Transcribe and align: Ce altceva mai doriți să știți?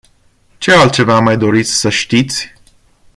Ce 0.59 0.71
altceva 0.71 1.19
mai 1.19 1.37
doriți 1.37 1.71
să 1.75 1.89
știți? 1.89 2.53